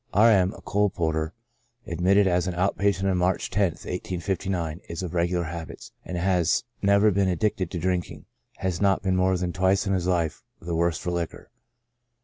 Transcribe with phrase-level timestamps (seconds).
[0.15, 0.31] R.
[0.31, 1.31] M—, a coal porter,
[1.85, 7.29] admitted as out patient on March loth, 1859, ^^°^ regular habits, and has never been
[7.29, 8.25] ad dicted to drinking;
[8.57, 11.51] has not been more than twice in his life the worse for liquor.